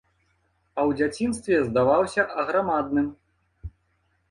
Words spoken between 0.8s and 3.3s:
ў дзяцінстве здаваўся аграмадным.